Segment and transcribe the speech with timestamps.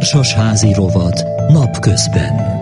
[0.00, 2.60] Társasházi rovat napközben.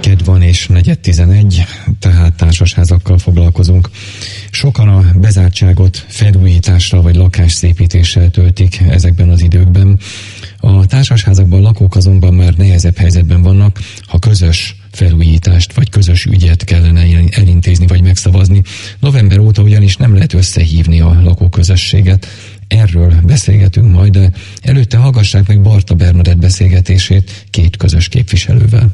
[0.00, 1.64] Ked van és negyed tizenegy,
[1.98, 3.90] tehát társasházakkal foglalkozunk.
[4.50, 9.98] Sokan a bezártságot felújításra vagy lakásszépítéssel töltik ezekben az időkben.
[10.58, 17.04] A társasházakban lakók azonban már nehezebb helyzetben vannak, ha közös felújítást vagy közös ügyet kellene
[17.30, 18.62] elintézni vagy megszavazni.
[18.98, 22.26] November óta ugyanis nem lehet összehívni a lakóközösséget.
[22.80, 24.30] Erről beszélgetünk majd, de
[24.62, 28.86] előtte hallgassák meg Barta Bernadett beszélgetését két közös képviselővel.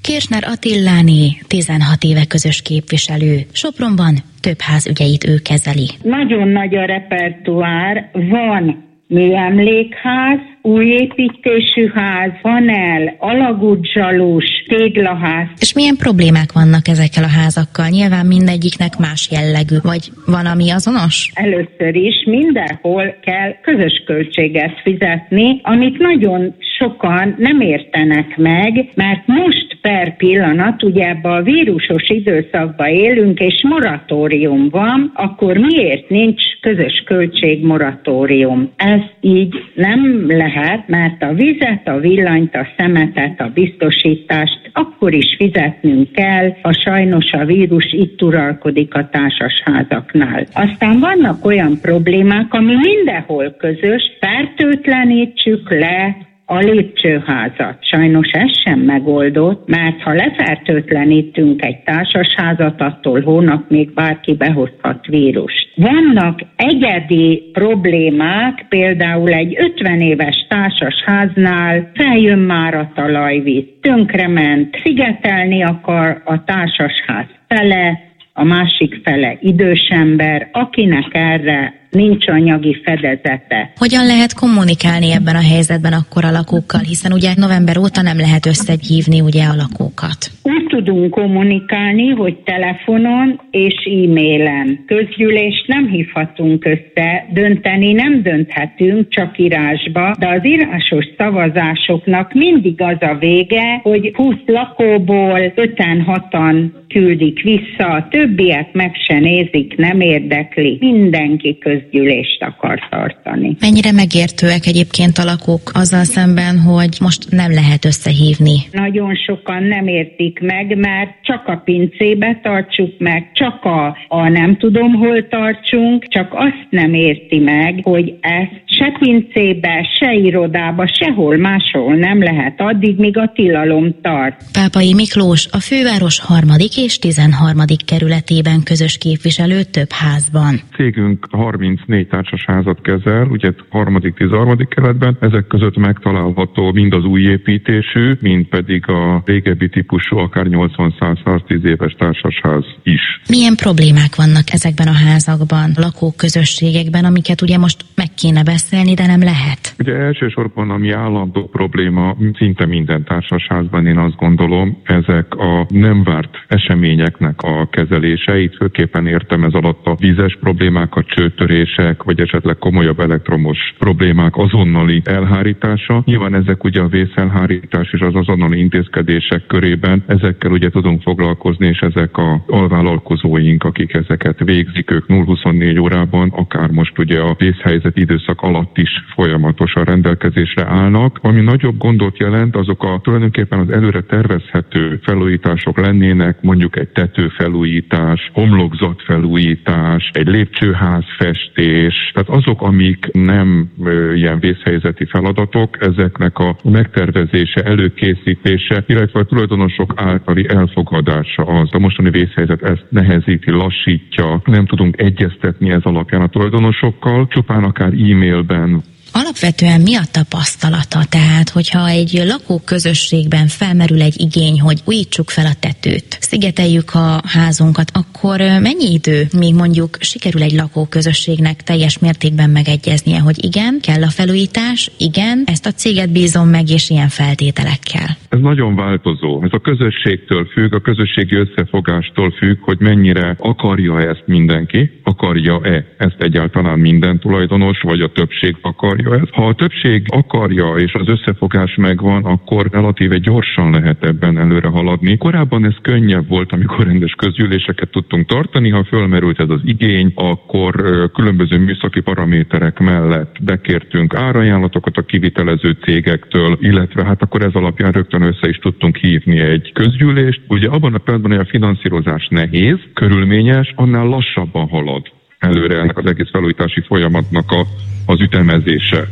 [0.00, 3.46] Kirsner Attilláné, 16 éve közös képviselő.
[3.52, 5.88] Sopronban több ház ügyeit ő kezeli.
[6.02, 15.46] Nagyon nagy a repertoár, van műemlékház, újépítésű ház, panel, alagútzsalus, téglaház.
[15.60, 17.88] És milyen problémák vannak ezekkel a házakkal?
[17.88, 21.30] Nyilván mindegyiknek más jellegű, vagy van, ami azonos?
[21.34, 29.71] Először is mindenhol kell közös költséget fizetni, amit nagyon sokan nem értenek meg, mert most
[29.82, 37.02] per pillanat, ugye ebbe a vírusos időszakban élünk, és moratórium van, akkor miért nincs közös
[37.06, 38.72] költségmoratórium?
[38.76, 45.34] Ez így nem lehet, mert a vizet, a villanyt, a szemetet, a biztosítást akkor is
[45.38, 50.46] fizetnünk kell, ha sajnos a vírus itt uralkodik a társasházaknál.
[50.52, 57.76] Aztán vannak olyan problémák, ami mindenhol közös, fertőtlenítsük le a lépcsőházat.
[57.80, 65.72] Sajnos ez sem megoldott, mert ha lefertőtlenítünk egy társasházat, attól hónap még bárki behozhat vírust.
[65.74, 76.22] Vannak egyedi problémák, például egy 50 éves társasháznál feljön már a talajvíz, tönkrement, szigetelni akar
[76.24, 78.00] a társasház fele,
[78.32, 83.72] a másik fele idős ember, akinek erre nincs anyagi fedezete.
[83.76, 88.46] Hogyan lehet kommunikálni ebben a helyzetben akkor a lakókkal, hiszen ugye november óta nem lehet
[88.46, 90.20] összehívni ugye a lakókat?
[90.42, 94.84] Úgy tudunk kommunikálni, hogy telefonon és e-mailen.
[94.86, 102.96] Közgyűlést nem hívhatunk össze, dönteni nem dönthetünk, csak írásba, de az írásos szavazásoknak mindig az
[103.00, 110.76] a vége, hogy 20 lakóból 5-6-an küldik vissza, a többiek meg se nézik, nem érdekli,
[110.80, 113.56] mindenki köz közgyűlést akar tartani.
[113.60, 118.56] Mennyire megértőek egyébként a lakók azzal szemben, hogy most nem lehet összehívni?
[118.72, 124.56] Nagyon sokan nem értik meg, mert csak a pincébe tartsuk meg, csak a, a nem
[124.56, 131.36] tudom hol tartsunk, csak azt nem érti meg, hogy ezt se pincébe, se irodába, sehol
[131.36, 134.44] máshol nem lehet addig, míg a tilalom tart.
[134.52, 137.58] Pápai Miklós a főváros harmadik és 13.
[137.86, 140.60] kerületében közös képviselő több házban.
[140.76, 145.16] Cégünk 30 34 társasházat kezel, ugye harmadik, tizenharmadik keletben.
[145.20, 151.92] Ezek között megtalálható mind az új építésű, mind pedig a régebbi típusú, akár 80-110 éves
[151.98, 153.20] társasház is.
[153.28, 159.22] Milyen problémák vannak ezekben a házakban, lakóközösségekben, amiket ugye most meg kéne beszélni, de nem
[159.22, 159.74] lehet?
[159.78, 166.34] Ugye elsősorban ami állandó probléma szinte minden társasházban, én azt gondolom, ezek a nem várt
[166.48, 168.40] eseményeknek a kezelése.
[168.40, 174.36] Itt főképpen értem ez alatt a vízes problémákat, csőtörés, sérülések, vagy esetleg komolyabb elektromos problémák
[174.36, 176.02] azonnali elhárítása.
[176.04, 181.78] Nyilván ezek ugye a vészelhárítás és az azonnali intézkedések körében, ezekkel ugye tudunk foglalkozni, és
[181.78, 188.40] ezek a alvállalkozóink, akik ezeket végzik, ők 0-24 órában, akár most ugye a vészhelyzet időszak
[188.40, 191.18] alatt is folyamatosan rendelkezésre állnak.
[191.22, 198.30] Ami nagyobb gondot jelent, azok a tulajdonképpen az előre tervezhető felújítások lennének, mondjuk egy tetőfelújítás,
[198.32, 203.70] homlokzat felújítás, egy lépcsőház fest, festés, tehát azok, amik nem
[204.14, 211.68] ilyen vészhelyzeti feladatok, ezeknek a megtervezése, előkészítése, illetve a tulajdonosok általi elfogadása az.
[211.72, 217.92] A mostani vészhelyzet ezt nehezíti, lassítja, nem tudunk egyeztetni ez alapján a tulajdonosokkal, csupán akár
[217.92, 218.82] e-mailben
[219.12, 221.00] Alapvetően mi a tapasztalata?
[221.10, 227.90] Tehát, hogyha egy lakóközösségben felmerül egy igény, hogy újítsuk fel a tetőt, szigeteljük a házunkat,
[227.92, 234.10] akkor mennyi idő, még mondjuk sikerül egy lakóközösségnek teljes mértékben megegyeznie, hogy igen, kell a
[234.10, 238.08] felújítás, igen, ezt a céget bízom meg, és ilyen feltételekkel?
[238.28, 239.42] Ez nagyon változó.
[239.44, 246.16] Ez a közösségtől függ, a közösségi összefogástól függ, hogy mennyire akarja ezt mindenki, akarja-e ezt
[246.18, 249.34] egyáltalán minden tulajdonos, vagy a többség akar akarja ezt.
[249.34, 255.16] Ha a többség akarja és az összefogás megvan, akkor relatíve gyorsan lehet ebben előre haladni.
[255.16, 260.74] Korábban ez könnyebb volt, amikor rendes közgyűléseket tudtunk tartani, ha fölmerült ez az igény, akkor
[261.14, 268.22] különböző műszaki paraméterek mellett bekértünk árajánlatokat a kivitelező cégektől, illetve hát akkor ez alapján rögtön
[268.22, 270.40] össze is tudtunk hívni egy közgyűlést.
[270.48, 275.10] Ugye abban a pillanatban, hogy a finanszírozás nehéz, körülményes, annál lassabban halad
[275.42, 277.66] előre ennek az egész felújítási folyamatnak a,
[278.06, 279.08] az ütemezése.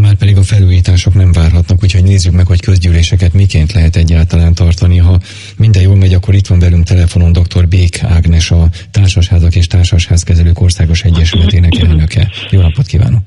[0.00, 4.98] Már pedig a felújítások nem várhatnak, úgyhogy nézzük meg, hogy közgyűléseket miként lehet egyáltalán tartani.
[4.98, 5.20] Ha
[5.56, 7.68] minden jól megy, akkor itt van velünk telefonon dr.
[7.68, 12.30] Bék Ágnes, a Társasházak és Társasházkezelők Országos Egyesületének elnöke.
[12.50, 13.22] Jó napot kívánok!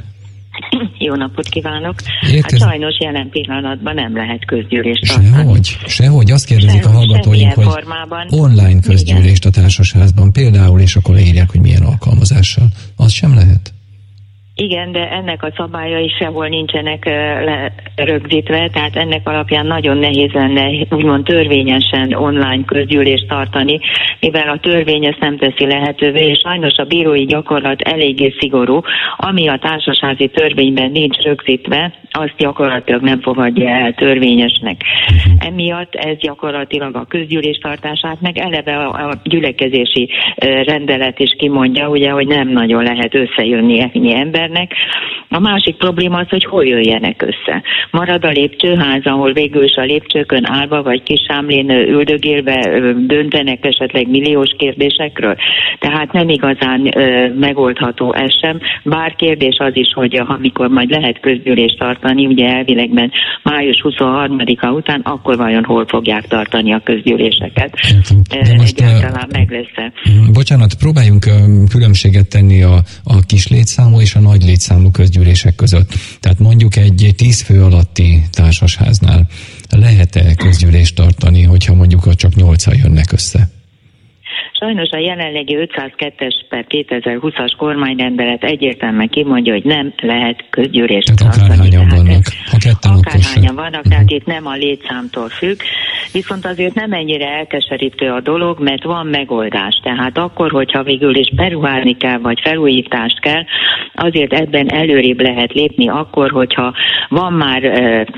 [1.07, 1.95] Jó napot kívánok!
[2.31, 2.61] Érkez...
[2.61, 5.27] Hát sajnos jelen pillanatban nem lehet közgyűlést tartani.
[5.27, 6.31] Sehogy, sehogy.
[6.31, 8.27] Azt kérdezik a hallgatóink, hogy formában.
[8.29, 12.67] online közgyűlést a társasházban például, és akkor leírják, hogy milyen alkalmazással.
[12.95, 13.73] Az sem lehet?
[14.59, 17.09] Igen, de ennek a szabályai sehol nincsenek
[17.95, 23.79] rögzítve, tehát ennek alapján nagyon nehéz lenne úgymond törvényesen online közgyűlést tartani,
[24.19, 28.81] mivel a törvény ezt nem teszi lehetővé, és sajnos a bírói gyakorlat eléggé szigorú,
[29.17, 34.81] ami a társasházi törvényben nincs rögzítve, azt gyakorlatilag nem fogadja el törvényesnek.
[35.39, 40.09] Emiatt ez gyakorlatilag a közgyűlés tartását, meg eleve a gyülekezési
[40.65, 44.13] rendelet is kimondja, ugye, hogy nem nagyon lehet összejönni ennyi
[44.47, 44.71] embernek.
[45.29, 47.63] A másik probléma az, hogy hol jöjjenek össze.
[47.91, 54.55] Marad a lépcsőház, ahol végül is a lépcsőkön állva vagy kisámlén üldögélve döntenek esetleg milliós
[54.57, 55.35] kérdésekről.
[55.79, 56.93] Tehát nem igazán
[57.39, 58.59] megoldható ez sem.
[58.83, 63.11] Bár kérdés az is, hogy amikor majd lehet közgyűlést tartani, ugye elvilegben
[63.43, 67.73] május 23-a után, akkor vajon hol fogják tartani a közgyűléseket.
[68.29, 69.91] De most Egyáltalán meg lesz
[70.33, 71.25] Bocsánat, próbáljunk
[71.69, 75.93] különbséget tenni a, a kis létszámú és a nagy létszámú közgyűlések között.
[76.19, 79.27] Tehát mondjuk egy tíz fő alatti társasháznál
[79.69, 83.39] lehet-e közgyűlést tartani, hogyha mondjuk csak nyolcan jönnek össze?
[84.59, 91.75] Sajnos a jelenlegi 502-es per 2020-as kormányrendelet egyértelműen kimondja, hogy nem lehet közgyűlést tartani.
[92.51, 93.91] Ha ketten akárhányan vannak, uh-huh.
[93.91, 95.59] tehát itt nem a létszámtól függ.
[96.11, 99.79] Viszont azért nem ennyire elkeserítő a dolog, mert van megoldás.
[99.83, 103.43] Tehát akkor, hogyha végül is beruházni kell, vagy felújítást kell,
[103.93, 106.73] azért ebben előrébb lehet lépni akkor, hogyha
[107.09, 107.61] van már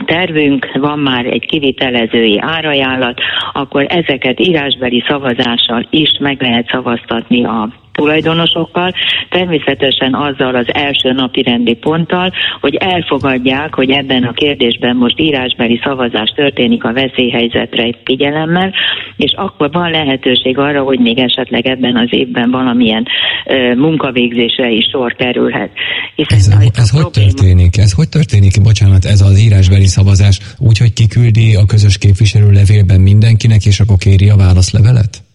[0.05, 3.19] tervünk, van már egy kivitelezői árajánlat,
[3.53, 8.93] akkor ezeket írásbeli szavazással is meg lehet szavaztatni a tulajdonosokkal,
[9.29, 12.31] természetesen azzal az első napi rendi ponttal,
[12.61, 18.73] hogy elfogadják, hogy ebben a kérdésben most írásbeli szavazás történik a veszélyhelyzetre figyelemmel,
[19.17, 23.05] és akkor van lehetőség arra, hogy még esetleg ebben az évben valamilyen
[23.45, 25.71] ö, munkavégzésre is sor kerülhet.
[26.15, 27.31] Hiszen ez, ez hogy probléma...
[27.31, 27.77] történik?
[27.77, 33.01] Ez hogy történik, bocsánat, ez az írásbeli szavazás úgy, hogy kiküldi a közös képviselő levélben
[33.01, 35.28] mindenkinek, és akkor kéri a válaszlevelet?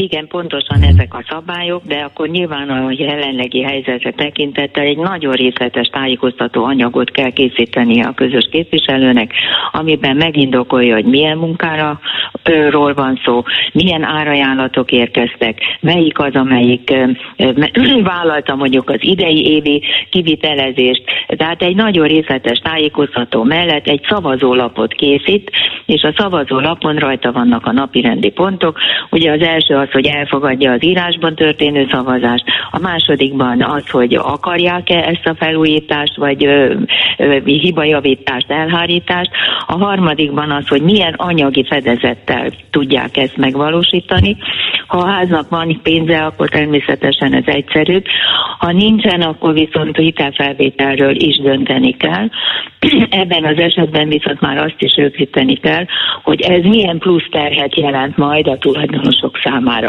[0.00, 0.88] Igen, pontosan mhm.
[0.88, 7.10] ezek a szabályok, de akkor nyilván a jelenlegi helyzetre tekintettel egy nagyon részletes tájékoztató anyagot
[7.10, 9.32] kell készíteni a közös képviselőnek,
[9.72, 12.00] amiben megindokolja, hogy milyen munkára
[12.70, 13.42] ról van szó,
[13.72, 16.94] milyen árajánlatok érkeztek, melyik az, amelyik
[18.12, 21.02] vállalta mondjuk az idei évi kivitelezést.
[21.26, 25.50] Tehát egy nagyon részletes tájékoztató mellett egy szavazólapot készít,
[25.86, 28.78] és a szavazólapon rajta vannak a napirendi pontok.
[29.10, 34.98] Ugye az első az, hogy elfogadja az írásban történő szavazást, a másodikban az, hogy akarják-e
[34.98, 36.74] ezt a felújítást, vagy ö,
[37.18, 39.30] ö, hibajavítást, elhárítást,
[39.66, 44.36] a harmadikban az, hogy milyen anyagi fedezettel tudják ezt megvalósítani.
[44.90, 48.04] Ha a háznak van pénze, akkor természetesen ez egyszerűbb.
[48.58, 52.28] Ha nincsen, akkor viszont hitelfelvételről is dönteni kell.
[53.22, 55.84] Ebben az esetben viszont már azt is rögzíteni kell,
[56.22, 59.88] hogy ez milyen plusz terhet jelent majd a tulajdonosok számára.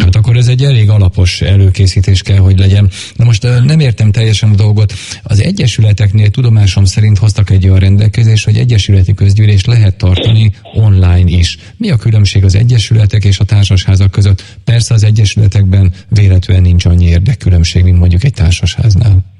[0.00, 2.90] Hát akkor ez egy elég alapos előkészítés kell, hogy legyen.
[3.16, 4.92] Na most nem értem teljesen a dolgot.
[5.22, 11.58] Az egyesületeknél tudomásom szerint hoztak egy olyan rendelkezést, hogy egyesületi közgyűlés lehet tartani online is.
[11.76, 14.56] Mi a különbség az egyesületek és a társasházak között?
[14.64, 19.37] Persze az egyesületekben véletlenül nincs annyi érdekkülönbség, mint mondjuk egy társasháznál.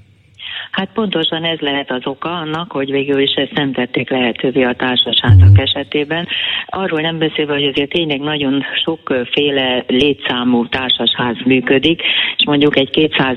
[0.70, 4.74] Hát pontosan ez lehet az oka annak, hogy végül is ezt nem tették lehetővé a
[4.74, 5.62] társasházak mm.
[5.62, 6.28] esetében.
[6.66, 12.02] Arról nem beszélve, hogy azért tényleg nagyon sokféle létszámú társasház működik,
[12.36, 13.36] és mondjuk egy 200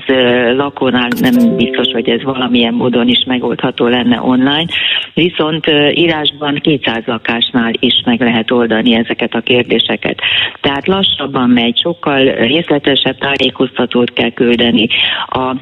[0.56, 4.66] lakónál nem biztos, hogy ez valamilyen módon is megoldható lenne online,
[5.14, 10.20] viszont írásban 200 lakásnál is meg lehet oldani ezeket a kérdéseket.
[10.60, 14.88] Tehát lassabban megy, sokkal részletesebb tájékoztatót kell küldeni.
[15.26, 15.56] A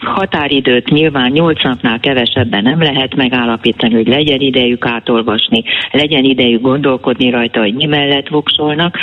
[0.00, 5.62] határidő tetőt nyilván nyolc napnál kevesebben nem lehet megállapítani, hogy legyen idejük átolvasni,
[5.92, 8.96] legyen idejük gondolkodni rajta, hogy mi mellett voksolnak,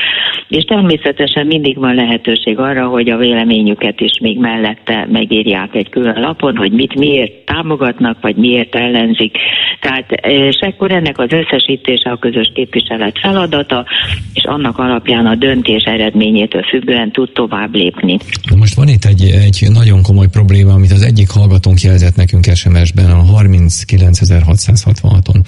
[0.47, 6.19] és természetesen mindig van lehetőség arra, hogy a véleményüket is még mellette megírják egy külön
[6.19, 9.37] lapon, hogy mit miért támogatnak, vagy miért ellenzik.
[9.81, 13.85] Tehát, és akkor ennek az összesítése a közös képviselet feladata,
[14.33, 18.17] és annak alapján a döntés eredményétől függően tud tovább lépni.
[18.55, 23.11] Most van itt egy, egy nagyon komoly probléma, amit az egyik hallgatónk jelzett nekünk SMS-ben
[23.11, 25.43] a 39666-on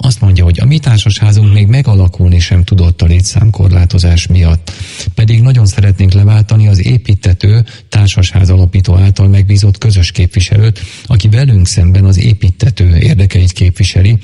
[0.00, 4.72] azt mondja, hogy a mi társasházunk még megalakulni sem tudott a létszámkorlátozás miatt.
[5.14, 12.04] Pedig nagyon szeretnénk leváltani az építető társasház alapító által megbízott közös képviselőt, aki velünk szemben
[12.04, 14.18] az építető érdekeit képviseli,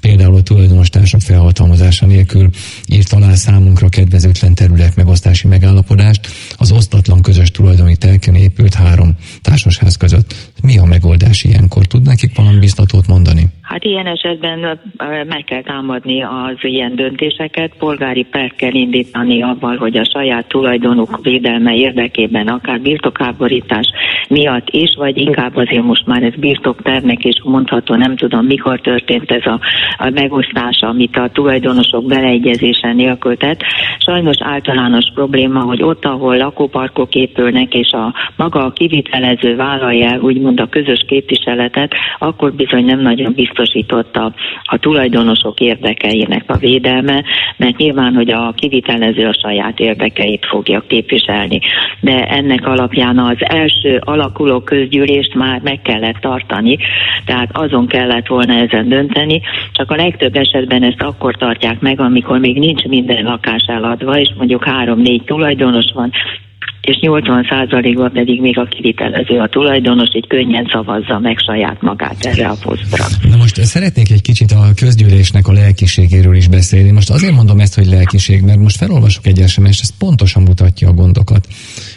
[0.00, 2.50] például a tulajdonos társak felhatalmazása nélkül
[2.86, 9.96] írt alá számunkra kedvezőtlen terület megosztási megállapodást az osztatlan közös tulajdoni telken épült három társasház
[9.96, 10.50] között.
[10.62, 11.86] Mi a megoldás ilyenkor?
[11.86, 13.48] Tud nekik valami biztatót mondani?
[13.80, 14.80] Hát ilyen esetben
[15.26, 21.18] meg kell támadni az ilyen döntéseket, polgári per kell indítani avval, hogy a saját tulajdonuk
[21.22, 23.86] védelme érdekében akár birtokáborítás
[24.28, 29.30] miatt is, vagy inkább azért most már ez birtokternek is mondható, nem tudom mikor történt
[29.30, 29.60] ez a,
[29.98, 33.60] a megosztás, amit a tulajdonosok beleegyezése nélkül tett.
[33.98, 40.60] Sajnos általános probléma, hogy ott, ahol lakóparkok épülnek, és a maga a kivitelező vállalja úgymond
[40.60, 43.68] a közös képviseletet, akkor bizony nem nagyon biztosított
[44.12, 44.32] a,
[44.64, 47.24] a tulajdonosok érdekeinek a védelme,
[47.56, 51.60] mert nyilván, hogy a kivitelező a saját érdekeit fogja képviselni.
[52.00, 56.78] De ennek alapján az első alakuló közgyűlést már meg kellett tartani,
[57.24, 59.40] tehát azon kellett volna ezen dönteni,
[59.72, 64.28] csak a legtöbb esetben ezt akkor tartják meg, amikor még nincs minden lakás eladva, és
[64.36, 66.12] mondjuk három-négy tulajdonos van,
[66.80, 72.48] és 80%-ban pedig még a kivitelező, a tulajdonos így könnyen szavazza meg saját magát erre
[72.48, 73.04] a posztra.
[73.30, 76.90] Na most szeretnék egy kicsit a közgyűlésnek a lelkiségéről is beszélni.
[76.90, 80.92] Most azért mondom ezt, hogy lelkiség, mert most felolvasok egy sms ez pontosan mutatja a
[80.92, 81.46] gondokat.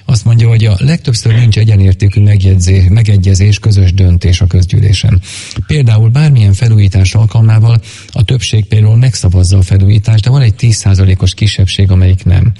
[0.05, 5.19] Azt mondja, hogy a legtöbbször nincs egyenértékű megjegyzés, megegyezés, közös döntés a közgyűlésen.
[5.67, 7.75] Például bármilyen felújítás alkalmával
[8.11, 12.51] a többség például megszavazza a felújítást, de van egy 10%-os kisebbség, amelyik nem.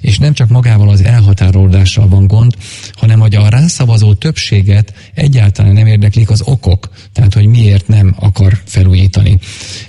[0.00, 2.54] És nem csak magával az elhatároló elhatárolódással van gond,
[2.92, 8.58] hanem hogy a rászavazó többséget egyáltalán nem érdeklik az okok, tehát hogy miért nem akar
[8.64, 9.38] felújítani.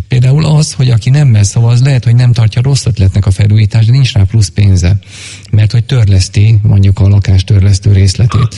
[0.07, 3.91] Például az, hogy aki nem szavaz, lehet, hogy nem tartja rossz ötletnek a felújítást, de
[3.91, 4.97] nincs rá plusz pénze,
[5.51, 8.55] mert hogy törleszti mondjuk a lakástörlesztő részletét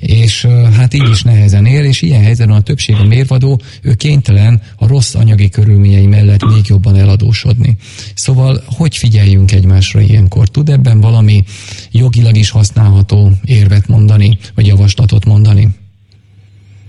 [0.00, 4.62] és hát így is nehezen él, és ilyen helyzetben a többség a mérvadó, ő kénytelen
[4.76, 7.76] a rossz anyagi körülményei mellett még jobban eladósodni.
[8.14, 10.48] Szóval hogy figyeljünk egymásra ilyenkor?
[10.48, 11.44] Tud ebben valami
[11.90, 15.68] jogilag is használható érvet mondani, vagy javaslatot mondani?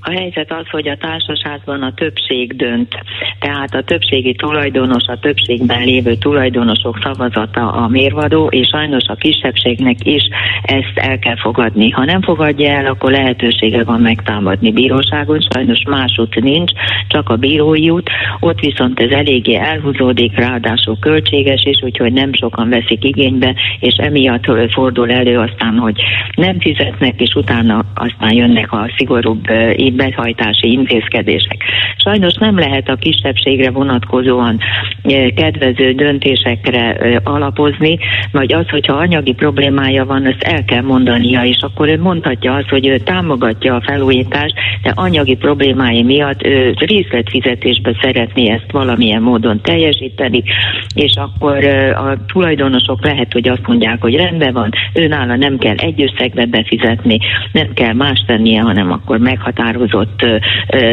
[0.04, 2.96] A helyzet az, hogy a társasházban a többség dönt,
[3.40, 10.06] tehát a többségi tulajdonos, a többségben lévő tulajdonosok szavazata a mérvadó, és sajnos a kisebbségnek
[10.06, 10.24] is
[10.62, 11.90] ezt el kell fogadni.
[11.90, 16.72] Ha nem fogadja el, akkor lehetősége van megtámadni bíróságon, sajnos másút nincs,
[17.08, 22.70] csak a bírói út, ott viszont ez eléggé elhúzódik, ráadásul költséges is, úgyhogy nem sokan
[22.70, 26.02] veszik igénybe, és emiatt fordul elő aztán, hogy
[26.36, 29.48] nem fizetnek, és utána aztán jönnek a szigorúbb
[29.96, 31.64] behajtási intézkedések.
[31.98, 34.60] Sajnos nem lehet a kisebbségre vonatkozóan
[35.04, 37.98] eh, kedvező döntésekre eh, alapozni,
[38.32, 42.70] vagy az, hogyha anyagi problémája van, ezt el kell mondania, és akkor ő mondhatja azt,
[42.70, 49.62] hogy ő támogatja a felújítást, de anyagi problémái miatt ő részletfizetésbe szeretné ezt valamilyen módon
[49.62, 50.44] teljesíteni,
[50.96, 55.76] és akkor eh, a tulajdonosok lehet, hogy azt mondják, hogy rendben van, őnála nem kell
[55.76, 57.18] egy összegbe befizetni,
[57.52, 60.26] nem kell más tennie, hanem akkor meghatározni meghatározott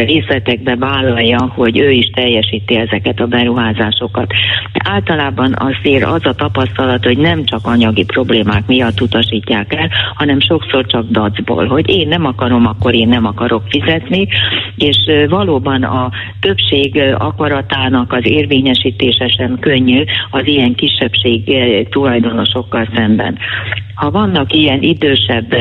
[0.07, 4.33] részletekbe vállalja, hogy ő is teljesíti ezeket a beruházásokat.
[4.73, 10.40] De általában azért az a tapasztalat, hogy nem csak anyagi problémák miatt utasítják el, hanem
[10.40, 14.28] sokszor csak dacból, hogy én nem akarom, akkor én nem akarok fizetni,
[14.76, 14.97] és
[15.28, 21.42] valóban a többség akaratának az érvényesítése sem könnyű az ilyen kisebbség
[21.90, 23.38] tulajdonosokkal szemben.
[23.95, 25.57] Ha vannak ilyen idősebb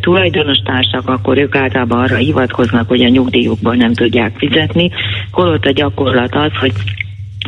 [0.00, 2.39] tulajdonostársak, akkor ők általában arra hivatkoznak,
[2.88, 4.90] hogy a nyugdíjukból nem tudják fizetni,
[5.30, 6.72] holott a gyakorlat az, hogy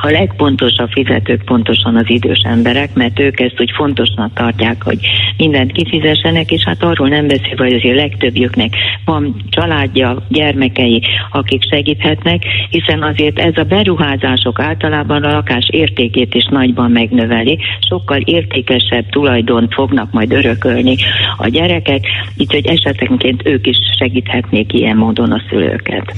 [0.05, 4.99] A legpontosabb fizetők pontosan az idős emberek, mert ők ezt úgy fontosnak tartják, hogy
[5.37, 12.43] mindent kifizessenek, és hát arról nem beszél, hogy azért legtöbbjüknek van családja, gyermekei, akik segíthetnek,
[12.71, 19.75] hiszen azért ez a beruházások általában a lakás értékét is nagyban megnöveli, sokkal értékesebb tulajdont
[19.75, 20.97] fognak majd örökölni
[21.37, 22.05] a gyerekek,
[22.37, 26.15] így hogy esetenként ők is segíthetnék ilyen módon a szülőket.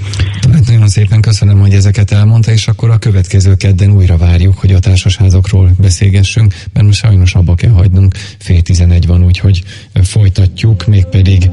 [0.53, 4.73] Hát nagyon szépen köszönöm, hogy ezeket elmondta, és akkor a következő kedden újra várjuk, hogy
[4.73, 9.63] a társasházakról beszélgessünk, mert most sajnos abba kell hagynunk, fél tizenegy van, úgyhogy
[10.03, 11.51] folytatjuk, mégpedig